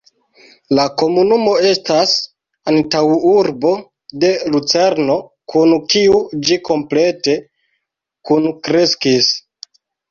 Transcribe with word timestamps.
La 0.77 0.85
komunumo 1.01 1.51
estas 1.71 2.13
antaŭurbo 2.73 3.75
de 4.25 4.33
Lucerno, 4.55 5.21
kun 5.55 5.77
kiu 5.95 6.19
ĝi 6.49 6.61
komplete 6.73 7.41
kunkreskis. 8.33 9.35